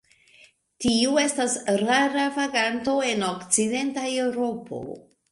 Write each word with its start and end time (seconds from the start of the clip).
Tiu 0.83 1.17
estas 1.23 1.57
rara 1.81 2.23
vaganto 2.37 2.95
en 3.09 3.25
okcidenta 3.27 4.07
Eŭropo. 4.23 4.81